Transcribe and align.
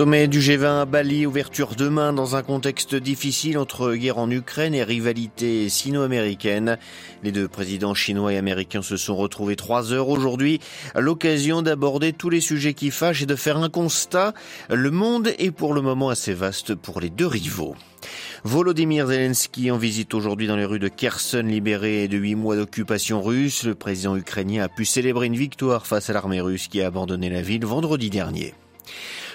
Sommet 0.00 0.28
du 0.28 0.40
G20 0.40 0.80
à 0.80 0.84
Bali, 0.86 1.26
ouverture 1.26 1.74
demain 1.76 2.14
dans 2.14 2.34
un 2.34 2.42
contexte 2.42 2.94
difficile 2.94 3.58
entre 3.58 3.94
guerre 3.96 4.16
en 4.16 4.30
Ukraine 4.30 4.74
et 4.74 4.82
rivalité 4.82 5.68
sino-américaine. 5.68 6.78
Les 7.22 7.32
deux 7.32 7.48
présidents 7.48 7.92
chinois 7.92 8.32
et 8.32 8.38
américains 8.38 8.80
se 8.80 8.96
sont 8.96 9.14
retrouvés 9.14 9.56
trois 9.56 9.92
heures 9.92 10.08
aujourd'hui 10.08 10.58
à 10.94 11.02
l'occasion 11.02 11.60
d'aborder 11.60 12.14
tous 12.14 12.30
les 12.30 12.40
sujets 12.40 12.72
qui 12.72 12.90
fâchent 12.90 13.20
et 13.20 13.26
de 13.26 13.36
faire 13.36 13.58
un 13.58 13.68
constat. 13.68 14.32
Le 14.70 14.90
monde 14.90 15.34
est 15.38 15.50
pour 15.50 15.74
le 15.74 15.82
moment 15.82 16.08
assez 16.08 16.32
vaste 16.32 16.74
pour 16.74 17.02
les 17.02 17.10
deux 17.10 17.26
rivaux. 17.26 17.74
Volodymyr 18.44 19.06
Zelensky 19.06 19.70
en 19.70 19.76
visite 19.76 20.14
aujourd'hui 20.14 20.46
dans 20.46 20.56
les 20.56 20.64
rues 20.64 20.78
de 20.78 20.88
Kherson, 20.88 21.44
libéré 21.46 22.08
de 22.08 22.16
huit 22.16 22.36
mois 22.36 22.56
d'occupation 22.56 23.20
russe. 23.20 23.64
Le 23.64 23.74
président 23.74 24.16
ukrainien 24.16 24.64
a 24.64 24.68
pu 24.70 24.86
célébrer 24.86 25.26
une 25.26 25.36
victoire 25.36 25.86
face 25.86 26.08
à 26.08 26.14
l'armée 26.14 26.40
russe 26.40 26.68
qui 26.68 26.80
a 26.80 26.86
abandonné 26.86 27.28
la 27.28 27.42
ville 27.42 27.66
vendredi 27.66 28.08
dernier. 28.08 28.54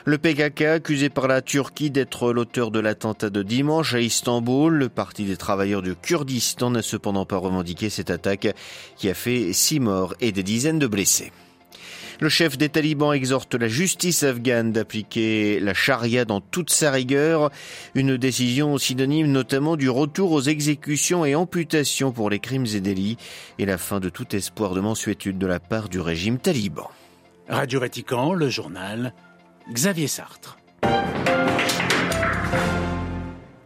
Le 0.08 0.20
PKK, 0.20 0.62
accusé 0.62 1.10
par 1.10 1.28
la 1.28 1.42
Turquie 1.42 1.90
d'être 1.90 2.32
l'auteur 2.32 2.70
de 2.70 2.80
l'attentat 2.80 3.32
de 3.32 3.42
dimanche 3.42 3.96
à 3.96 4.00
Istanbul, 4.00 4.72
le 4.72 4.88
Parti 4.88 5.24
des 5.24 5.36
travailleurs 5.36 5.82
du 5.82 5.96
Kurdistan 5.96 6.70
n'a 6.70 6.84
cependant 6.84 7.26
pas 7.26 7.38
revendiqué 7.38 7.90
cette 7.90 8.12
attaque 8.12 8.54
qui 8.98 9.10
a 9.10 9.16
fait 9.16 9.52
six 9.52 9.80
morts 9.80 10.14
et 10.22 10.32
des 10.32 10.44
dizaines 10.44 10.78
de 10.78 10.86
blessés. 10.86 11.32
Le 12.20 12.30
chef 12.30 12.56
des 12.56 12.70
talibans 12.70 13.14
exhorte 13.14 13.56
la 13.56 13.68
justice 13.68 14.22
afghane 14.22 14.72
d'appliquer 14.72 15.60
la 15.60 15.74
charia 15.74 16.24
dans 16.24 16.40
toute 16.40 16.70
sa 16.70 16.92
rigueur, 16.92 17.50
une 17.96 18.16
décision 18.16 18.78
synonyme 18.78 19.32
notamment 19.32 19.76
du 19.76 19.90
retour 19.90 20.34
aux 20.34 20.42
exécutions 20.42 21.26
et 21.26 21.34
amputations 21.34 22.12
pour 22.12 22.30
les 22.30 22.40
crimes 22.40 22.68
et 22.76 22.80
délits 22.80 23.18
et 23.58 23.66
la 23.66 23.80
fin 23.80 24.00
de 24.00 24.10
tout 24.10 24.36
espoir 24.36 24.76
de 24.76 24.82
mensuétude 24.82 25.40
de 25.40 25.48
la 25.48 25.60
part 25.60 25.90
du 25.90 26.00
régime 26.00 26.38
taliban. 26.38 26.92
Radio 27.50 27.80
Vatican, 27.80 28.34
le 28.34 28.50
journal 28.50 29.12
Xavier 29.72 30.08
Sartre. 30.08 30.58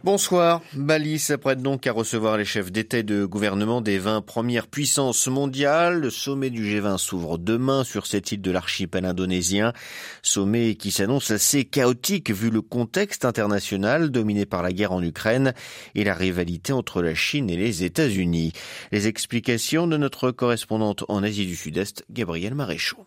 Bonsoir. 0.02 0.62
Bali 0.72 1.18
s'apprête 1.18 1.60
donc 1.60 1.86
à 1.86 1.92
recevoir 1.92 2.38
les 2.38 2.46
chefs 2.46 2.72
d'État 2.72 2.98
et 2.98 3.02
de 3.02 3.26
gouvernement 3.26 3.82
des 3.82 3.98
20 3.98 4.22
premières 4.22 4.66
puissances 4.66 5.26
mondiales. 5.26 6.00
Le 6.00 6.08
sommet 6.08 6.48
du 6.48 6.64
G20 6.64 6.96
s'ouvre 6.96 7.36
demain 7.36 7.84
sur 7.84 8.06
cette 8.06 8.32
île 8.32 8.40
de 8.40 8.50
l'archipel 8.50 9.04
indonésien. 9.04 9.74
Sommet 10.22 10.74
qui 10.76 10.90
s'annonce 10.90 11.30
assez 11.30 11.66
chaotique 11.66 12.30
vu 12.30 12.48
le 12.48 12.62
contexte 12.62 13.26
international 13.26 14.10
dominé 14.10 14.46
par 14.46 14.62
la 14.62 14.72
guerre 14.72 14.92
en 14.92 15.02
Ukraine 15.02 15.52
et 15.94 16.04
la 16.04 16.14
rivalité 16.14 16.72
entre 16.72 17.02
la 17.02 17.14
Chine 17.14 17.50
et 17.50 17.58
les 17.58 17.84
États-Unis. 17.84 18.54
Les 18.90 19.06
explications 19.06 19.86
de 19.86 19.98
notre 19.98 20.30
correspondante 20.30 21.04
en 21.08 21.22
Asie 21.22 21.46
du 21.46 21.56
Sud-Est, 21.56 22.06
Gabriel 22.08 22.54
Maréchaux. 22.54 23.06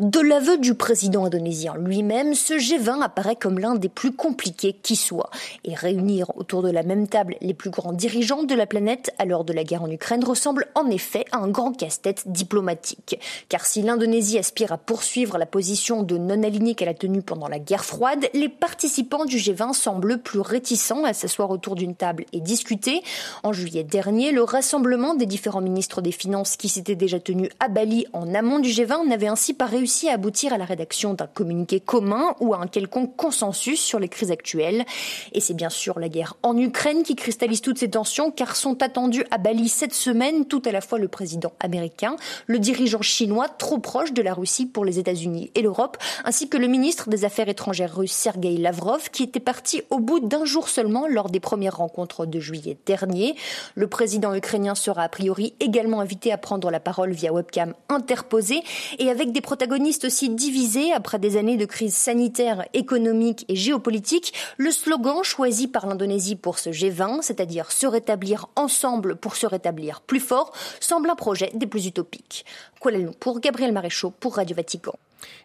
De 0.00 0.20
l'aveu 0.20 0.58
du 0.58 0.74
président 0.74 1.24
indonésien 1.24 1.74
lui-même, 1.76 2.34
ce 2.34 2.54
G20 2.54 3.02
apparaît 3.02 3.36
comme 3.36 3.58
l'un 3.58 3.74
des 3.74 3.88
plus 3.88 4.12
compliqués 4.12 4.74
qui 4.82 4.96
soit. 4.96 5.30
Et 5.64 5.74
réunir 5.74 6.30
autour 6.36 6.62
de 6.62 6.70
la 6.70 6.82
même 6.82 7.08
table 7.08 7.36
les 7.40 7.54
plus 7.54 7.70
grands 7.70 7.92
dirigeants 7.92 8.42
de 8.42 8.54
la 8.54 8.66
planète 8.66 9.12
à 9.18 9.24
l'heure 9.24 9.44
de 9.44 9.52
la 9.52 9.64
guerre 9.64 9.82
en 9.82 9.90
Ukraine 9.90 10.24
ressemble 10.24 10.66
en 10.74 10.88
effet 10.90 11.24
à 11.32 11.38
un 11.38 11.48
grand 11.48 11.72
casse-tête 11.72 12.24
diplomatique. 12.26 13.18
Car 13.48 13.66
si 13.66 13.82
l'Indonésie 13.82 14.38
aspire 14.38 14.72
à 14.72 14.78
poursuivre 14.78 15.38
la 15.38 15.46
position 15.46 16.02
de 16.02 16.18
non-alignée 16.18 16.74
qu'elle 16.74 16.88
a 16.88 16.94
tenue 16.94 17.22
pendant 17.22 17.48
la 17.48 17.58
guerre 17.58 17.84
froide, 17.84 18.28
les 18.34 18.48
participants 18.48 19.24
du 19.24 19.36
G20 19.36 19.72
semblent 19.74 20.18
plus 20.18 20.40
réticents 20.40 21.04
à 21.04 21.12
s'asseoir 21.12 21.50
autour 21.50 21.74
d'une 21.74 21.94
table 21.94 22.24
et 22.32 22.40
discuter. 22.40 23.02
En 23.42 23.52
juillet 23.52 23.84
dernier, 23.84 24.32
le 24.32 24.42
rassemblement 24.42 25.14
des 25.14 25.26
différents 25.26 25.60
ministres 25.60 26.00
des 26.00 26.12
Finances 26.12 26.56
qui 26.56 26.68
s'était 26.68 26.94
déjà 26.94 27.20
tenu 27.20 27.50
à 27.60 27.68
Bali 27.68 28.06
en 28.12 28.34
amont 28.34 28.58
du 28.58 28.70
G20 28.70 29.06
n'avait 29.08 29.26
ainsi 29.26 29.54
pas 29.54 29.66
réussi 29.74 30.08
à 30.08 30.12
aboutir 30.12 30.52
à 30.52 30.58
la 30.58 30.64
rédaction 30.64 31.14
d'un 31.14 31.26
communiqué 31.26 31.80
commun 31.80 32.36
ou 32.38 32.54
à 32.54 32.58
un 32.58 32.68
quelconque 32.68 33.16
consensus 33.16 33.80
sur 33.80 33.98
les 33.98 34.08
crises 34.08 34.30
actuelles. 34.30 34.84
Et 35.32 35.40
c'est 35.40 35.54
bien 35.54 35.68
sûr 35.68 35.98
la 35.98 36.08
guerre 36.08 36.36
en 36.42 36.56
Ukraine 36.56 37.02
qui 37.02 37.16
cristallise 37.16 37.60
toutes 37.60 37.78
ces 37.78 37.90
tensions 37.90 38.30
car 38.30 38.54
sont 38.54 38.82
attendus 38.82 39.24
à 39.32 39.38
Bali 39.38 39.68
cette 39.68 39.94
semaine 39.94 40.46
tout 40.46 40.62
à 40.64 40.70
la 40.70 40.80
fois 40.80 40.98
le 40.98 41.08
président 41.08 41.52
américain, 41.58 42.14
le 42.46 42.60
dirigeant 42.60 43.02
chinois 43.02 43.48
trop 43.48 43.78
proche 43.78 44.12
de 44.12 44.22
la 44.22 44.32
Russie 44.32 44.66
pour 44.66 44.84
les 44.84 45.00
États-Unis 45.00 45.50
et 45.56 45.62
l'Europe, 45.62 45.96
ainsi 46.24 46.48
que 46.48 46.56
le 46.56 46.68
ministre 46.68 47.08
des 47.08 47.24
Affaires 47.24 47.48
étrangères 47.48 47.96
russe 47.96 48.12
Sergei 48.12 48.56
Lavrov 48.56 49.10
qui 49.10 49.24
était 49.24 49.40
parti 49.40 49.82
au 49.90 49.98
bout 49.98 50.20
d'un 50.20 50.44
jour 50.44 50.68
seulement 50.68 51.08
lors 51.08 51.30
des 51.30 51.40
premières 51.40 51.78
rencontres 51.78 52.26
de 52.26 52.38
juillet 52.38 52.78
dernier. 52.86 53.34
Le 53.74 53.88
président 53.88 54.34
ukrainien 54.34 54.76
sera 54.76 55.02
a 55.02 55.08
priori 55.08 55.54
également 55.58 56.00
invité 56.00 56.30
à 56.30 56.38
prendre 56.38 56.70
la 56.70 56.80
parole 56.80 57.10
via 57.10 57.32
webcam 57.32 57.74
interposée 57.88 58.62
et 58.98 59.10
avec 59.10 59.32
des 59.32 59.40
protagonistes 59.54 60.06
aussi 60.06 60.30
divisés 60.30 60.92
après 60.92 61.20
des 61.20 61.36
années 61.36 61.56
de 61.56 61.64
crise 61.64 61.94
sanitaire, 61.94 62.64
économique 62.72 63.44
et 63.48 63.54
géopolitique, 63.54 64.34
le 64.56 64.72
slogan 64.72 65.22
choisi 65.22 65.68
par 65.68 65.86
l'Indonésie 65.86 66.34
pour 66.34 66.58
ce 66.58 66.70
G20, 66.70 67.22
c'est-à-dire 67.22 67.70
se 67.70 67.86
rétablir 67.86 68.48
ensemble 68.56 69.14
pour 69.14 69.36
se 69.36 69.46
rétablir 69.46 70.00
plus 70.00 70.18
fort, 70.18 70.52
semble 70.80 71.08
un 71.08 71.14
projet 71.14 71.52
des 71.54 71.68
plus 71.68 71.86
utopiques. 71.86 72.44
Kuala 72.80 72.98
Lumpur, 72.98 73.38
Gabriel 73.38 73.70
Maréchaux 73.70 74.10
pour 74.10 74.34
Radio 74.34 74.56
Vatican. 74.56 74.94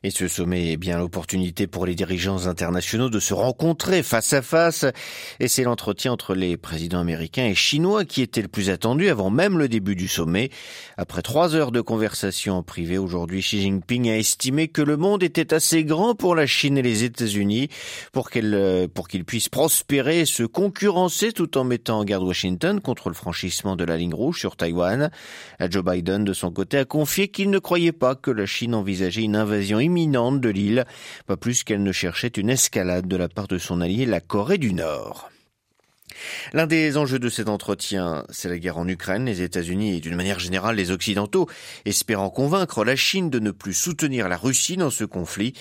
Et 0.04 0.12
ce 0.12 0.28
sommet 0.28 0.72
est 0.72 0.78
bien 0.78 0.98
l'opportunité 0.98 1.68
pour 1.68 1.86
les 1.86 1.96
dirigeants 1.96 2.48
internationaux 2.48 3.10
de 3.10 3.20
se 3.20 3.34
rencontrer 3.34 4.04
face 4.04 4.34
à 4.34 4.42
face. 4.42 4.86
Et 5.40 5.48
c'est 5.48 5.64
l'entretien 5.64 6.12
entre 6.12 6.36
les 6.36 6.58
présidents 6.58 7.00
américains 7.00 7.46
et 7.46 7.56
chinois 7.56 8.06
qui 8.06 8.22
était 8.22 8.42
le 8.42 8.48
plus 8.48 8.70
attendu 8.70 9.10
avant 9.10 9.30
même 9.30 9.58
le 9.58 9.68
début 9.68 9.96
du 9.96 10.08
sommet. 10.08 10.50
Après 10.98 11.22
trois 11.22 11.56
heures 11.56 11.72
de 11.72 11.82
conversation 11.82 12.56
en 12.56 12.64
privé 12.64 12.98
aujourd'hui, 12.98 13.42
Xi 13.42 13.62
Jinping 13.62 14.10
a 14.10 14.18
estimé 14.18 14.68
que 14.68 14.82
le 14.82 14.98
monde 14.98 15.24
était 15.24 15.54
assez 15.54 15.84
grand 15.84 16.16
pour 16.16 16.36
la 16.36 16.48
Chine 16.48 16.78
et 16.78 16.82
les 16.82 17.04
États-Unis 17.04 17.70
pour 18.12 18.30
qu'elle, 18.30 18.88
pour 18.94 19.08
qu'ils 19.08 19.26
puissent 19.26 19.50
prospérer 19.50 20.22
et 20.22 20.26
se 20.26 20.44
concurrencer 20.44 21.32
tout 21.32 21.58
en 21.58 21.64
mettant 21.64 22.00
en 22.00 22.04
garde 22.04 22.24
Washington 22.24 22.80
contre 22.80 23.10
le 23.10 23.16
franchissement 23.16 23.76
de 23.76 23.84
la 23.84 23.98
ligne 23.98 24.14
rouge 24.14 24.40
sur 24.40 24.56
Taïwan. 24.56 25.12
Joe 25.70 25.84
Biden, 25.84 26.24
de 26.24 26.34
son 26.34 26.52
côté, 26.52 26.78
a 26.78 26.86
confié 26.86 27.28
qu'il 27.28 27.50
ne 27.50 27.60
croyait 27.60 27.92
pas 27.92 28.16
que 28.16 28.32
la 28.32 28.46
Chine 28.46 28.76
envisageait 28.76 29.24
une 29.24 29.36
invasion 29.36 29.59
imminente 29.62 30.42
de 30.42 30.50
l'île, 30.50 30.86
pas 31.28 31.38
plus 31.38 31.64
qu'elle 31.64 31.84
ne 31.84 31.92
cherchait 31.92 32.28
une 32.28 32.50
escalade 32.50 33.08
de 33.08 33.18
la 33.18 33.30
part 33.30 33.48
de 33.48 33.58
son 33.58 33.82
allié 33.82 34.06
la 34.06 34.22
Corée 34.22 34.58
du 34.58 34.74
Nord. 34.74 35.30
L'un 36.54 36.68
des 36.68 36.98
enjeux 36.98 37.20
de 37.20 37.30
cet 37.30 37.50
entretien, 37.50 38.26
c'est 38.30 38.50
la 38.50 38.58
guerre 38.58 38.78
en 38.78 38.88
Ukraine. 38.88 39.26
Les 39.26 39.42
États-Unis 39.42 39.98
et 39.98 40.00
d'une 40.00 40.16
manière 40.16 40.40
générale 40.40 40.76
les 40.76 40.92
Occidentaux 40.92 41.48
espérant 41.86 42.30
convaincre 42.30 42.84
la 42.84 42.96
Chine 42.96 43.30
de 43.30 43.40
ne 43.40 43.52
plus 43.52 43.74
soutenir 43.74 44.30
la 44.30 44.38
Russie 44.38 44.78
dans 44.78 44.90
ce 44.90 45.04
conflit. 45.04 45.54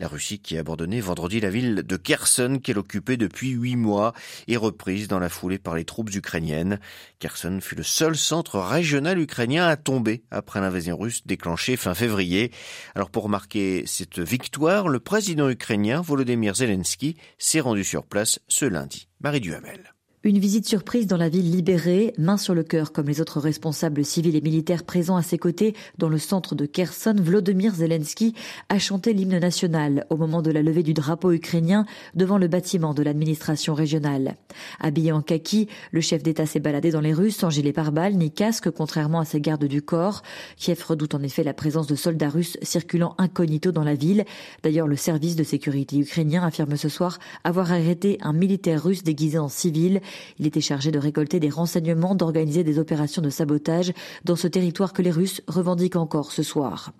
La 0.00 0.08
Russie 0.08 0.38
qui 0.38 0.56
a 0.56 0.60
abandonné 0.60 1.00
vendredi 1.00 1.40
la 1.40 1.50
ville 1.50 1.76
de 1.76 1.96
Kherson 1.96 2.58
qu'elle 2.62 2.78
occupait 2.78 3.16
depuis 3.16 3.50
huit 3.50 3.76
mois 3.76 4.12
et 4.48 4.56
reprise 4.56 5.08
dans 5.08 5.18
la 5.18 5.28
foulée 5.28 5.58
par 5.58 5.74
les 5.74 5.84
troupes 5.84 6.14
ukrainiennes. 6.14 6.80
Kherson 7.18 7.58
fut 7.60 7.74
le 7.74 7.82
seul 7.82 8.16
centre 8.16 8.58
régional 8.58 9.18
ukrainien 9.18 9.66
à 9.66 9.76
tomber 9.76 10.24
après 10.30 10.60
l'invasion 10.60 10.96
russe 10.96 11.22
déclenchée 11.26 11.76
fin 11.76 11.94
février. 11.94 12.52
Alors 12.94 13.10
pour 13.10 13.28
marquer 13.28 13.84
cette 13.86 14.18
victoire, 14.18 14.88
le 14.88 15.00
président 15.00 15.48
ukrainien 15.48 16.00
Volodymyr 16.00 16.54
Zelensky 16.54 17.16
s'est 17.38 17.60
rendu 17.60 17.84
sur 17.84 18.04
place 18.04 18.40
ce 18.48 18.64
lundi. 18.64 19.08
Marie 19.20 19.40
Duhamel. 19.40 19.94
Une 20.26 20.38
visite 20.38 20.66
surprise 20.66 21.06
dans 21.06 21.18
la 21.18 21.28
ville 21.28 21.50
libérée, 21.50 22.14
main 22.16 22.38
sur 22.38 22.54
le 22.54 22.62
cœur 22.62 22.92
comme 22.92 23.08
les 23.08 23.20
autres 23.20 23.40
responsables 23.40 24.06
civils 24.06 24.36
et 24.36 24.40
militaires 24.40 24.84
présents 24.84 25.16
à 25.16 25.22
ses 25.22 25.36
côtés 25.36 25.74
dans 25.98 26.08
le 26.08 26.16
centre 26.16 26.54
de 26.54 26.64
Kherson, 26.64 27.16
Vladimir 27.18 27.74
Zelensky 27.74 28.32
a 28.70 28.78
chanté 28.78 29.12
l'hymne 29.12 29.38
national 29.38 30.06
au 30.08 30.16
moment 30.16 30.40
de 30.40 30.50
la 30.50 30.62
levée 30.62 30.82
du 30.82 30.94
drapeau 30.94 31.30
ukrainien 31.30 31.84
devant 32.14 32.38
le 32.38 32.48
bâtiment 32.48 32.94
de 32.94 33.02
l'administration 33.02 33.74
régionale. 33.74 34.36
Habillé 34.80 35.12
en 35.12 35.20
kaki, 35.20 35.68
le 35.92 36.00
chef 36.00 36.22
d'État 36.22 36.46
s'est 36.46 36.58
baladé 36.58 36.90
dans 36.90 37.02
les 37.02 37.12
rues 37.12 37.30
sans 37.30 37.50
gilet 37.50 37.74
pare-balles 37.74 38.14
ni 38.14 38.30
casque 38.30 38.70
contrairement 38.70 39.20
à 39.20 39.26
ses 39.26 39.42
gardes 39.42 39.66
du 39.66 39.82
corps. 39.82 40.22
Kiev 40.56 40.82
redoute 40.88 41.14
en 41.14 41.22
effet 41.22 41.44
la 41.44 41.52
présence 41.52 41.86
de 41.86 41.96
soldats 41.96 42.30
russes 42.30 42.56
circulant 42.62 43.14
incognito 43.18 43.72
dans 43.72 43.84
la 43.84 43.94
ville. 43.94 44.24
D'ailleurs, 44.62 44.88
le 44.88 44.96
service 44.96 45.36
de 45.36 45.44
sécurité 45.44 45.98
ukrainien 45.98 46.42
affirme 46.46 46.78
ce 46.78 46.88
soir 46.88 47.18
avoir 47.44 47.72
arrêté 47.72 48.16
un 48.22 48.32
militaire 48.32 48.82
russe 48.82 49.02
déguisé 49.02 49.36
en 49.36 49.50
civil 49.50 50.00
Il 50.38 50.46
était 50.46 50.60
chargé 50.60 50.90
de 50.90 50.98
récolter 50.98 51.40
des 51.40 51.48
renseignements, 51.48 52.14
d'organiser 52.14 52.64
des 52.64 52.78
opérations 52.78 53.22
de 53.22 53.30
sabotage 53.30 53.92
dans 54.24 54.36
ce 54.36 54.48
territoire 54.48 54.92
que 54.92 55.02
les 55.02 55.10
Russes 55.10 55.42
revendiquent 55.46 55.96
encore 55.96 56.32
ce 56.32 56.42
soir. 56.42 56.92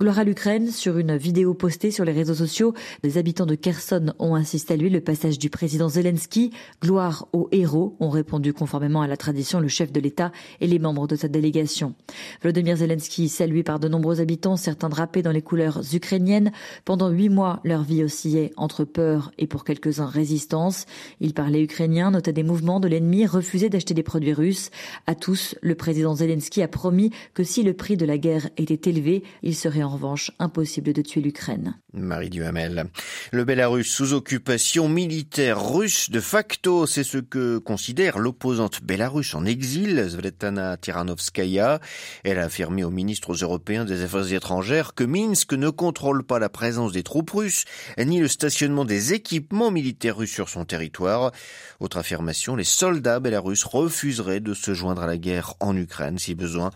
Gloire 0.00 0.18
à 0.18 0.24
l'Ukraine, 0.24 0.70
sur 0.70 0.98
une 0.98 1.16
vidéo 1.16 1.54
postée 1.54 1.90
sur 1.90 2.04
les 2.04 2.12
réseaux 2.12 2.34
sociaux, 2.34 2.74
les 3.02 3.18
habitants 3.18 3.46
de 3.46 3.54
Kherson 3.54 4.12
ont 4.18 4.34
ainsi 4.34 4.58
salué 4.58 4.90
le 4.90 5.00
passage 5.00 5.38
du 5.38 5.50
président 5.50 5.88
Zelensky. 5.88 6.50
Gloire 6.82 7.28
aux 7.32 7.48
héros, 7.52 7.96
ont 8.00 8.10
répondu 8.10 8.52
conformément 8.52 9.02
à 9.02 9.06
la 9.06 9.16
tradition 9.16 9.60
le 9.60 9.68
chef 9.68 9.92
de 9.92 10.00
l'État 10.00 10.32
et 10.60 10.66
les 10.66 10.78
membres 10.78 11.06
de 11.06 11.16
sa 11.16 11.28
délégation. 11.28 11.94
Volodymyr 12.42 12.76
Zelensky, 12.76 13.28
salué 13.28 13.62
par 13.62 13.78
de 13.78 13.88
nombreux 13.88 14.20
habitants, 14.20 14.56
certains 14.56 14.88
drapés 14.88 15.22
dans 15.22 15.32
les 15.32 15.42
couleurs 15.42 15.82
ukrainiennes. 15.94 16.52
Pendant 16.84 17.08
huit 17.08 17.28
mois, 17.28 17.60
leur 17.64 17.82
vie 17.82 18.02
oscillait 18.02 18.52
entre 18.56 18.84
peur 18.84 19.32
et 19.38 19.46
pour 19.46 19.64
quelques-uns 19.64 20.06
résistance. 20.06 20.86
Ils 21.20 21.34
parlaient 21.34 21.62
ukrainien, 21.62 22.10
notaient 22.10 22.32
des 22.32 22.42
mouvements 22.42 22.55
de 22.56 22.88
l'ennemi, 22.88 23.26
refusaient 23.26 23.68
d'acheter 23.68 23.94
des 23.94 24.02
produits 24.02 24.32
russes. 24.32 24.70
À 25.06 25.14
tous, 25.14 25.54
le 25.60 25.74
président 25.74 26.14
Zelensky 26.14 26.62
a 26.62 26.68
promis 26.68 27.10
que 27.34 27.44
si 27.44 27.62
le 27.62 27.74
prix 27.74 27.96
de 27.96 28.06
la 28.06 28.18
guerre 28.18 28.48
était 28.56 28.90
élevé, 28.90 29.22
il 29.42 29.54
serait 29.54 29.82
en 29.82 29.90
revanche 29.90 30.30
impossible 30.38 30.92
de 30.92 31.02
tuer 31.02 31.20
l'Ukraine. 31.20 31.76
Marie 31.92 32.30
Duhamel. 32.30 32.86
Le 33.32 33.44
Bélarus 33.44 33.90
sous 33.90 34.12
occupation 34.12 34.88
militaire 34.88 35.62
russe 35.62 36.10
de 36.10 36.20
facto, 36.20 36.86
c'est 36.86 37.04
ce 37.04 37.18
que 37.18 37.58
considère 37.58 38.18
l'opposante 38.18 38.82
bélarusse 38.82 39.34
en 39.34 39.44
exil, 39.44 40.06
Svetlana 40.10 40.76
Tiranovskaya. 40.76 41.80
Elle 42.24 42.38
a 42.38 42.44
affirmé 42.44 42.84
aux 42.84 42.90
ministres 42.90 43.32
européens 43.42 43.84
des 43.84 44.02
Affaires 44.02 44.32
étrangères 44.32 44.94
que 44.94 45.04
Minsk 45.04 45.52
ne 45.52 45.70
contrôle 45.70 46.22
pas 46.22 46.38
la 46.38 46.48
présence 46.48 46.92
des 46.92 47.02
troupes 47.02 47.30
russes, 47.30 47.64
ni 47.98 48.20
le 48.20 48.28
stationnement 48.28 48.84
des 48.84 49.14
équipements 49.14 49.70
militaires 49.70 50.18
russes 50.18 50.32
sur 50.32 50.48
son 50.48 50.64
territoire. 50.64 51.32
Autre 51.80 51.96
affirmation, 51.96 52.45
les 52.54 52.64
soldats 52.64 53.18
bélarusses 53.18 53.64
refuseraient 53.64 54.40
de 54.40 54.54
se 54.54 54.74
joindre 54.74 55.02
à 55.02 55.06
la 55.06 55.16
guerre 55.16 55.54
en 55.58 55.76
Ukraine 55.76 56.18
si 56.18 56.34
besoin. 56.34 56.70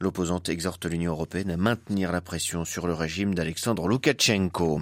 L'opposante 0.00 0.48
exhorte 0.48 0.86
l'Union 0.86 1.12
européenne 1.12 1.50
à 1.50 1.58
maintenir 1.58 2.10
la 2.10 2.22
pression 2.22 2.64
sur 2.64 2.86
le 2.86 2.94
régime 2.94 3.34
d'Alexandre 3.34 3.86
Loukachenko. 3.86 4.80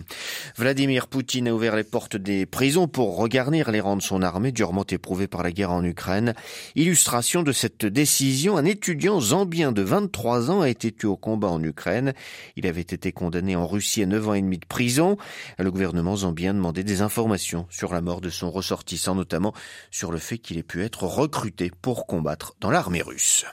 Vladimir 0.57 1.09
Poutine 1.09 1.49
a 1.49 1.53
ouvert 1.53 1.75
les 1.75 1.83
portes 1.83 2.17
des 2.17 2.47
prisons 2.47 2.87
pour 2.87 3.17
regarnir 3.17 3.73
les 3.73 3.81
rangs 3.81 3.97
de 3.97 4.03
son 4.03 4.23
armée 4.23 4.53
durement 4.53 4.87
éprouvée 4.89 5.27
par 5.27 5.43
la 5.43 5.51
guerre 5.51 5.73
en 5.73 5.83
Ukraine. 5.83 6.35
Illustration 6.77 7.43
de 7.43 7.51
cette 7.51 7.85
décision, 7.85 8.57
un 8.57 8.65
étudiant 8.65 9.19
zambien 9.19 9.73
de 9.73 9.83
23 9.83 10.53
ans 10.53 10.61
a 10.61 10.69
été 10.69 10.93
tué 10.93 11.09
au 11.09 11.17
combat 11.17 11.49
en 11.49 11.63
Ukraine. 11.65 12.13
Il 12.55 12.69
avait 12.69 12.81
été 12.83 13.11
condamné 13.11 13.57
en 13.57 13.67
Russie 13.67 14.03
à 14.05 14.07
9 14.07 14.29
ans 14.29 14.35
et 14.35 14.43
demi 14.43 14.59
de 14.59 14.67
prison. 14.67 15.17
Le 15.59 15.73
gouvernement 15.73 16.15
zambien 16.15 16.55
demandait 16.55 16.85
des 16.85 17.03
informations 17.03 17.67
sur 17.71 17.93
la 17.93 18.03
mort 18.03 18.21
de 18.21 18.31
son 18.31 18.53
ressortissant, 18.53 19.17
notamment 19.17 19.53
sur 19.91 20.13
le 20.13 20.18
fait 20.19 20.39
qu'il 20.39 20.59
ait 20.59 20.63
pu 20.63 20.83
être 20.83 21.05
recruté 21.05 21.71
pour 21.83 22.07
combattre 22.07 22.55
dans 22.61 22.71
l'armée 22.71 23.03
russe. 23.03 23.45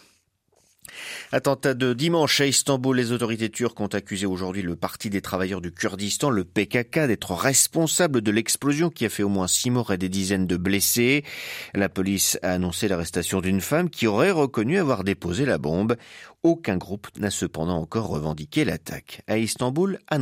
Attentat 1.32 1.74
de 1.74 1.94
dimanche 1.94 2.42
à 2.42 2.46
Istanbul, 2.46 2.96
les 2.96 3.12
autorités 3.12 3.50
turques 3.50 3.80
ont 3.80 3.88
accusé 3.88 4.26
aujourd'hui 4.26 4.62
le 4.62 4.76
Parti 4.76 5.10
des 5.10 5.22
travailleurs 5.22 5.62
du 5.62 5.72
Kurdistan, 5.72 6.30
le 6.30 6.44
PKK, 6.44 7.08
d'être 7.08 7.34
responsable 7.34 8.22
de 8.22 8.32
l'explosion 8.32 8.90
qui 8.90 9.06
a 9.06 9.10
fait 9.10 9.24
au 9.24 9.30
moins 9.30 9.48
six 9.48 9.70
morts 9.70 9.92
et 9.92 9.98
des 9.98 10.10
dizaines 10.10 10.48
de 10.48 10.58
blessés. 10.58 11.24
La 11.74 11.90
police 11.90 12.40
a 12.42 12.52
annoncé 12.52 12.88
l'arrestation 12.88 13.42
d'une 13.42 13.62
femme 13.62 13.90
qui 13.90 14.08
aurait 14.08 14.32
reconnu 14.32 14.78
avoir 14.78 15.04
déposé 15.04 15.46
la 15.46 15.58
bombe. 15.58 15.96
Aucun 16.44 16.78
groupe 16.78 17.08
n'a 17.18 17.32
cependant 17.32 17.78
encore 17.78 18.08
revendiqué 18.08 18.66
l'attaque. 18.66 19.22
À 19.28 19.38
Istanbul, 19.38 20.00
à. 20.10 20.20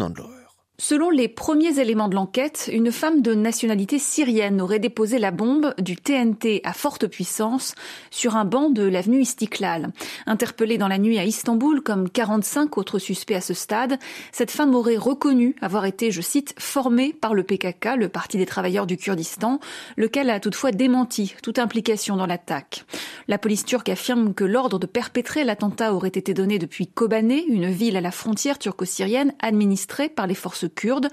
Selon 0.80 1.12
les 1.12 1.28
premiers 1.28 1.80
éléments 1.80 2.08
de 2.08 2.16
l'enquête, 2.16 2.68
une 2.74 2.92
femme 2.92 3.22
de 3.22 3.36
nationalité 3.36 4.00
syrienne 4.00 4.60
aurait 4.60 4.80
déposé 4.80 5.20
la 5.20 5.30
bombe 5.30 5.76
du 5.78 5.96
TNT 5.96 6.62
à 6.64 6.74
forte 6.74 7.06
puissance 7.06 7.76
sur 8.10 8.36
un 8.36 8.44
banc 8.44 8.72
de 8.72 8.82
l'avenue 8.82 9.22
Istiklal. 9.22 9.92
Interpellée 10.26 10.80
dans 10.80 10.88
la 10.88 10.98
nuit 10.98 11.20
à 11.20 11.26
Istanbul 11.26 11.84
comme 11.84 12.10
45 12.10 12.80
autres 12.80 12.98
suspects 12.98 13.36
à 13.36 13.42
ce 13.42 13.54
stade, 13.54 14.00
cette 14.32 14.50
femme 14.50 14.74
aurait 14.74 14.98
reconnu 14.98 15.56
avoir 15.62 15.86
été, 15.86 16.10
je 16.10 16.22
cite, 16.22 16.56
formée 16.58 17.14
par 17.14 17.36
le 17.36 17.44
PKK, 17.44 17.90
le 17.96 18.10
Parti 18.10 18.38
des 18.38 18.48
travailleurs 18.48 18.88
du 18.88 18.98
Kurdistan, 18.98 19.60
lequel 19.96 20.32
a 20.32 20.40
toutefois 20.40 20.72
démenti 20.72 21.36
toute 21.44 21.60
implication 21.60 22.16
dans 22.16 22.26
l'attaque. 22.26 22.84
La 23.28 23.38
police 23.38 23.64
turque 23.64 23.90
affirme 23.90 24.34
que 24.34 24.44
l'ordre 24.44 24.80
de 24.80 24.88
perpétrer 24.88 25.44
l'attentat 25.44 25.94
aurait 25.94 26.10
été 26.10 26.34
donné 26.34 26.58
depuis 26.58 26.88
Kobané, 26.88 27.46
une 27.48 27.70
ville 27.70 27.96
à 27.96 28.02
la 28.02 28.12
frontière 28.12 28.58
turco-syrienne 28.58 29.34
administrée 29.40 30.10
par 30.10 30.26
les 30.26 30.34
forces 30.34 30.63
kurdes. 30.68 31.10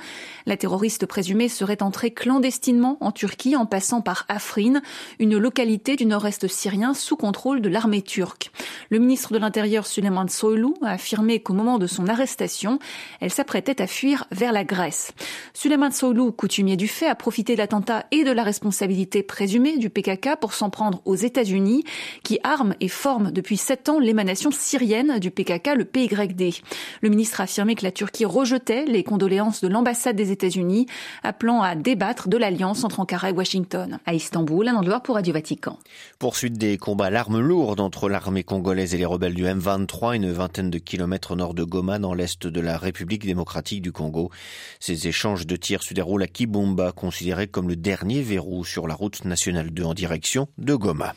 La 0.46 0.56
terroriste 0.56 1.06
présumée 1.06 1.48
serait 1.48 1.82
entrée 1.82 2.10
clandestinement 2.10 2.96
en 3.00 3.12
Turquie 3.12 3.56
en 3.56 3.66
passant 3.66 4.00
par 4.00 4.24
Afrin, 4.28 4.80
une 5.18 5.36
localité 5.38 5.96
du 5.96 6.06
nord-est 6.06 6.46
syrien 6.48 6.94
sous 6.94 7.16
contrôle 7.16 7.60
de 7.60 7.68
l'armée 7.68 8.02
turque. 8.02 8.50
Le 8.90 8.98
ministre 8.98 9.32
de 9.32 9.38
l'Intérieur 9.38 9.86
Süleyman 9.86 10.28
Soylu 10.28 10.74
a 10.82 10.92
affirmé 10.92 11.40
qu'au 11.40 11.52
moment 11.52 11.78
de 11.78 11.86
son 11.86 12.08
arrestation, 12.08 12.78
elle 13.20 13.30
s'apprêtait 13.30 13.80
à 13.80 13.86
fuir 13.86 14.26
vers 14.30 14.52
la 14.52 14.64
Grèce. 14.64 15.12
Süleyman 15.54 15.92
Soylu, 15.92 16.32
coutumier 16.32 16.76
du 16.76 16.88
fait, 16.88 17.06
a 17.06 17.14
profité 17.14 17.54
de 17.54 17.58
l'attentat 17.58 18.06
et 18.10 18.24
de 18.24 18.30
la 18.30 18.42
responsabilité 18.42 19.22
présumée 19.22 19.78
du 19.78 19.90
PKK 19.90 20.36
pour 20.40 20.54
s'en 20.54 20.70
prendre 20.70 21.00
aux 21.04 21.16
États-Unis, 21.16 21.84
qui 22.22 22.38
arment 22.42 22.74
et 22.80 22.88
forment 22.88 23.30
depuis 23.30 23.56
sept 23.56 23.88
ans 23.88 23.98
l'émanation 23.98 24.50
syrienne 24.50 25.18
du 25.18 25.30
PKK, 25.30 25.74
le 25.76 25.84
PYD. 25.84 26.54
Le 27.00 27.08
ministre 27.08 27.40
a 27.40 27.44
affirmé 27.44 27.74
que 27.74 27.84
la 27.84 27.92
Turquie 27.92 28.24
rejetait 28.24 28.84
les 28.84 29.04
condoléances 29.04 29.39
de 29.40 29.68
l'ambassade 29.68 30.16
des 30.16 30.32
États-Unis, 30.32 30.86
appelant 31.22 31.62
à 31.62 31.74
débattre 31.74 32.28
de 32.28 32.36
l'alliance 32.36 32.84
entre 32.84 33.00
Ankara 33.00 33.30
et 33.30 33.32
Washington. 33.32 33.98
À 34.04 34.12
Istanbul, 34.12 34.68
un 34.68 34.76
endroit 34.76 35.00
pour 35.00 35.14
Radio 35.14 35.32
Vatican. 35.32 35.78
Poursuite 36.18 36.58
des 36.58 36.76
combats 36.76 37.06
à 37.06 37.10
l'arme 37.10 37.40
lourde 37.40 37.80
entre 37.80 38.10
l'armée 38.10 38.44
congolaise 38.44 38.94
et 38.94 38.98
les 38.98 39.06
rebelles 39.06 39.34
du 39.34 39.44
M23, 39.44 40.14
une 40.14 40.30
vingtaine 40.30 40.70
de 40.70 40.78
kilomètres 40.78 41.30
au 41.32 41.36
nord 41.36 41.54
de 41.54 41.64
Goma, 41.64 41.98
dans 41.98 42.12
l'est 42.12 42.46
de 42.46 42.60
la 42.60 42.76
République 42.76 43.24
démocratique 43.24 43.80
du 43.80 43.92
Congo. 43.92 44.30
Ces 44.78 45.08
échanges 45.08 45.46
de 45.46 45.56
tirs 45.56 45.82
se 45.82 45.94
déroulent 45.94 46.22
à 46.22 46.28
Kibumba, 46.28 46.92
considéré 46.92 47.46
comme 47.46 47.68
le 47.68 47.76
dernier 47.76 48.20
verrou 48.20 48.64
sur 48.64 48.86
la 48.86 48.94
route 48.94 49.24
nationale 49.24 49.70
2 49.70 49.84
en 49.84 49.94
direction 49.94 50.48
de 50.58 50.74
Goma. 50.74 51.14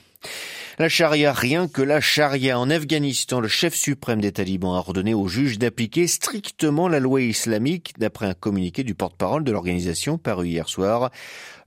La 0.80 0.90
charia, 0.90 1.34
rien 1.34 1.68
que 1.68 1.84
la 1.84 2.02
charia. 2.02 2.58
En 2.58 2.72
Afghanistan, 2.72 3.40
le 3.40 3.48
chef 3.48 3.76
suprême 3.76 4.22
des 4.22 4.32
talibans 4.32 4.74
a 4.74 4.80
ordonné 4.80 5.14
aux 5.14 5.28
juges 5.28 5.60
d'appliquer 5.60 6.08
strictement 6.08 6.88
la 6.88 7.00
loi 7.00 7.22
islamique, 7.22 7.94
d'après 8.00 8.26
un 8.26 8.34
communiqué 8.34 8.84
du 8.84 8.96
porte-parole 8.96 9.44
de 9.44 9.52
l'organisation 9.52 10.18
paru 10.18 10.48
hier 10.48 10.68
soir. 10.68 11.12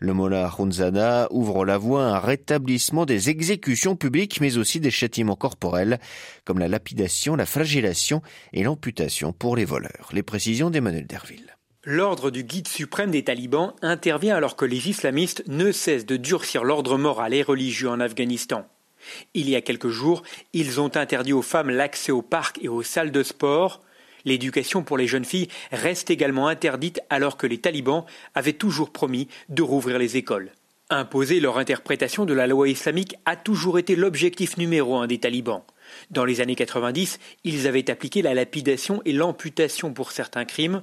Le 0.01 0.13
Mollah 0.13 0.53
Hunzada 0.59 1.29
ouvre 1.31 1.65
la 1.65 1.79
voie 1.79 2.05
à 2.05 2.17
un 2.17 2.19
rétablissement 2.19 3.07
des 3.07 3.31
exécutions 3.31 3.95
publiques, 3.95 4.41
mais 4.41 4.57
aussi 4.57 4.81
des 4.81 4.91
châtiments 4.91 5.37
corporels, 5.37 6.01
comme 6.45 6.59
la 6.59 6.67
lapidation, 6.67 7.37
la 7.37 7.47
flagellation 7.47 8.23
et 8.53 8.65
l'amputation 8.65 9.33
pour 9.33 9.55
les 9.55 9.65
voleurs. 9.65 10.09
Les 10.13 10.25
précisions 10.25 10.69
d'Emmanuel 10.69 11.07
Derville. 11.07 11.55
L'ordre 11.85 12.33
du 12.33 12.43
guide 12.43 12.67
suprême 12.67 13.13
des 13.13 13.23
talibans 13.23 13.73
intervient 13.83 14.35
alors 14.35 14.57
que 14.57 14.65
les 14.65 14.89
islamistes 14.89 15.45
ne 15.47 15.71
cessent 15.71 16.07
de 16.07 16.17
durcir 16.17 16.65
l'ordre 16.65 16.99
moral 16.99 17.33
et 17.35 17.45
religieux 17.45 17.89
en 17.89 18.01
Afghanistan. 18.01 18.67
Il 19.35 19.49
y 19.49 19.57
a 19.57 19.61
quelques 19.61 19.89
jours, 19.89 20.23
ils 20.53 20.81
ont 20.81 20.97
interdit 20.97 21.33
aux 21.33 21.43
femmes 21.43 21.71
l'accès 21.71 22.13
aux 22.13 22.23
parcs 22.23 22.59
et 22.63 22.69
aux 22.69 22.83
salles 22.83 23.13
de 23.13 23.23
sport. 23.23 23.83
L'éducation 24.25 24.83
pour 24.83 24.99
les 24.99 25.07
jeunes 25.07 25.25
filles 25.25 25.49
reste 25.71 26.11
également 26.11 26.49
interdite 26.49 27.01
alors 27.11 27.37
que 27.37 27.47
les 27.47 27.59
talibans 27.59 28.05
avaient 28.35 28.53
toujours 28.53 28.91
promis 28.91 29.29
de 29.49 29.63
rouvrir 29.63 29.99
les 29.99 30.17
écoles. 30.17 30.51
Imposer 30.89 31.41
leur 31.41 31.59
interprétation 31.59 32.25
de 32.27 32.35
la 32.35 32.47
loi 32.47 32.69
islamique 32.69 33.17
a 33.25 33.35
toujours 33.35 33.79
été 33.79 33.97
l'objectif 33.97 34.57
numéro 34.57 34.97
un 34.97 35.09
des 35.09 35.19
talibans. 35.19 35.63
Dans 36.11 36.25
les 36.25 36.41
années 36.41 36.55
90, 36.55 37.19
ils 37.43 37.67
avaient 37.67 37.91
appliqué 37.91 38.23
la 38.23 38.35
lapidation 38.35 39.03
et 39.05 39.13
l'amputation 39.13 39.93
pour 39.93 40.13
certains 40.13 40.45
crimes. 40.45 40.83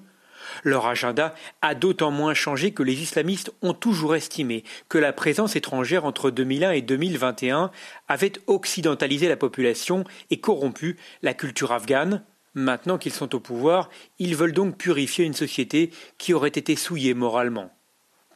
Leur 0.64 0.86
agenda 0.88 1.34
a 1.62 1.76
d'autant 1.76 2.12
moins 2.12 2.34
changé 2.34 2.72
que 2.72 2.84
les 2.84 3.02
islamistes 3.02 3.54
ont 3.62 3.74
toujours 3.74 4.16
estimé 4.16 4.64
que 4.90 4.98
la 4.98 5.14
présence 5.14 5.56
étrangère 5.56 6.06
entre 6.06 6.32
2001 6.32 6.72
et 6.72 6.82
2021 6.82 7.72
avait 8.08 8.34
occidentalisé 8.48 9.28
la 9.28 9.38
population 9.38 10.04
et 10.30 10.40
corrompu 10.40 10.98
la 11.22 11.34
culture 11.34 11.72
afghane. 11.72 12.24
Maintenant 12.56 12.98
qu'ils 12.98 13.14
sont 13.14 13.34
au 13.34 13.40
pouvoir, 13.40 13.90
ils 14.20 14.36
veulent 14.36 14.54
donc 14.54 14.78
purifier 14.78 15.26
une 15.26 15.34
société 15.34 15.90
qui 16.18 16.34
aurait 16.34 16.50
été 16.50 16.76
souillée 16.76 17.14
moralement. 17.14 17.72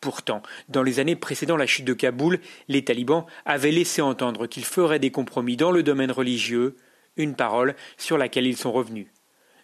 Pourtant, 0.02 0.42
dans 0.70 0.84
les 0.84 1.00
années 1.00 1.16
précédant 1.16 1.58
la 1.58 1.66
chute 1.66 1.86
de 1.86 1.94
Kaboul, 1.94 2.40
les 2.68 2.84
talibans 2.84 3.26
avaient 3.46 3.72
laissé 3.72 4.02
entendre 4.02 4.48
qu'ils 4.48 4.66
feraient 4.66 5.00
des 5.00 5.12
compromis 5.12 5.58
dans 5.58 5.72
le 5.72 5.84
domaine 5.84 6.12
religieux, 6.12 6.76
une 7.16 7.36
parole 7.36 7.76
sur 7.98 8.18
laquelle 8.18 8.46
ils 8.46 8.58
sont 8.58 8.72
revenus. 8.72 9.08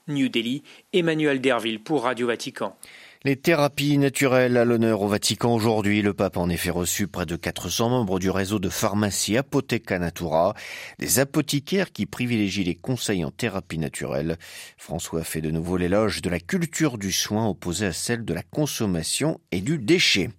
New 0.07 0.29
Delhi, 0.29 0.63
Emmanuel 0.91 1.39
Derville 1.41 1.81
pour 1.81 2.03
Radio 2.03 2.27
Vatican. 2.27 2.77
Les 3.25 3.37
thérapies 3.37 3.97
naturelles 3.97 4.57
à 4.57 4.65
l'honneur 4.65 5.01
au 5.01 5.07
Vatican 5.07 5.55
aujourd'hui. 5.55 6.01
Le 6.01 6.13
pape 6.13 6.35
a 6.35 6.41
en 6.41 6.49
effet 6.49 6.71
reçu 6.71 7.07
près 7.07 7.25
de 7.25 7.37
400 7.37 7.89
membres 7.89 8.19
du 8.19 8.29
réseau 8.29 8.59
de 8.59 8.67
pharmacie 8.67 9.37
Apotheca 9.37 9.97
Natura, 9.97 10.55
des 10.99 11.19
apothicaires 11.19 11.93
qui 11.93 12.05
privilégient 12.05 12.65
les 12.65 12.75
conseils 12.75 13.23
en 13.23 13.31
thérapie 13.31 13.77
naturelle. 13.77 14.35
François 14.75 15.23
fait 15.23 15.39
de 15.39 15.51
nouveau 15.51 15.77
l'éloge 15.77 16.21
de 16.21 16.29
la 16.29 16.41
culture 16.41 16.97
du 16.97 17.13
soin 17.13 17.47
opposée 17.47 17.85
à 17.85 17.93
celle 17.93 18.25
de 18.25 18.33
la 18.33 18.43
consommation 18.43 19.39
et 19.53 19.61
du 19.61 19.77
déchet. 19.77 20.29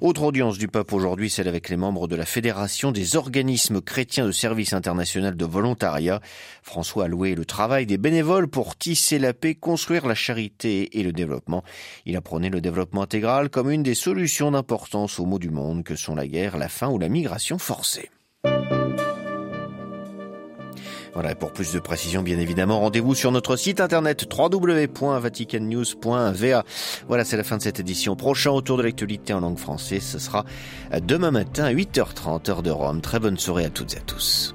Autre 0.00 0.22
audience 0.22 0.56
du 0.56 0.66
pape 0.66 0.94
aujourd'hui, 0.94 1.28
celle 1.28 1.46
avec 1.46 1.68
les 1.68 1.76
membres 1.76 2.08
de 2.08 2.16
la 2.16 2.24
Fédération 2.24 2.90
des 2.90 3.16
organismes 3.16 3.82
chrétiens 3.82 4.24
de 4.24 4.32
service 4.32 4.72
international 4.72 5.36
de 5.36 5.44
volontariat. 5.44 6.22
François 6.62 7.04
a 7.04 7.08
loué 7.08 7.34
le 7.34 7.44
travail 7.44 7.84
des 7.84 7.98
bénévoles 7.98 8.48
pour 8.48 8.76
tisser 8.78 9.18
la 9.18 9.34
paix, 9.34 9.54
construire 9.54 10.06
la 10.06 10.14
charité 10.14 10.98
et 10.98 11.02
le 11.02 11.12
développement. 11.12 11.62
Il 12.06 12.16
a 12.16 12.22
prôné 12.30 12.48
le 12.48 12.60
développement 12.60 13.02
intégral 13.02 13.50
comme 13.50 13.72
une 13.72 13.82
des 13.82 13.96
solutions 13.96 14.52
d'importance 14.52 15.18
aux 15.18 15.26
maux 15.26 15.40
du 15.40 15.50
monde 15.50 15.82
que 15.82 15.96
sont 15.96 16.14
la 16.14 16.28
guerre, 16.28 16.58
la 16.58 16.68
faim 16.68 16.88
ou 16.88 16.96
la 16.96 17.08
migration 17.08 17.58
forcée. 17.58 18.08
Voilà, 21.12 21.34
pour 21.34 21.52
plus 21.52 21.72
de 21.72 21.80
précisions, 21.80 22.22
bien 22.22 22.38
évidemment, 22.38 22.78
rendez-vous 22.78 23.16
sur 23.16 23.32
notre 23.32 23.56
site 23.56 23.80
internet 23.80 24.32
www.vaticannews.va. 24.32 26.64
Voilà, 27.08 27.24
c'est 27.24 27.36
la 27.36 27.42
fin 27.42 27.56
de 27.56 27.62
cette 27.62 27.80
édition. 27.80 28.14
Prochain 28.14 28.52
autour 28.52 28.76
de 28.76 28.84
l'actualité 28.84 29.32
en 29.32 29.40
langue 29.40 29.58
française, 29.58 30.04
ce 30.04 30.20
sera 30.20 30.44
demain 31.02 31.32
matin 31.32 31.64
à 31.64 31.72
8h30 31.72 32.48
heure 32.48 32.62
de 32.62 32.70
Rome. 32.70 33.00
Très 33.00 33.18
bonne 33.18 33.38
soirée 33.38 33.64
à 33.64 33.70
toutes 33.70 33.94
et 33.94 33.98
à 33.98 34.02
tous. 34.02 34.54